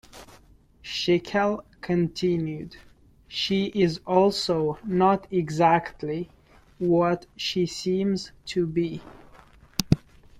[0.83, 2.75] Schickel continued,
[3.27, 6.27] She is also not exactly
[6.79, 8.99] what she seems to be.